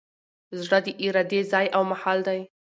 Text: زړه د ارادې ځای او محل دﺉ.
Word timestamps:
زړه 0.63 0.79
د 0.85 0.87
ارادې 1.05 1.41
ځای 1.51 1.65
او 1.75 1.83
محل 1.91 2.19
دﺉ. 2.27 2.39